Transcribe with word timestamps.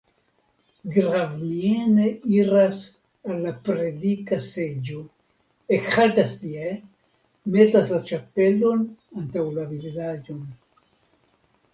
Gravmiene 0.93 2.05
iras 2.37 2.79
al 3.33 3.37
la 3.43 3.51
predika 3.69 4.39
seĝo, 4.47 5.03
ekhaltas 5.79 6.33
tie, 6.45 6.73
metas 7.57 7.93
la 7.97 8.01
ĉapelon 8.13 8.83
antaŭ 9.23 9.47
la 9.61 9.69
vizaĝon. 9.77 10.43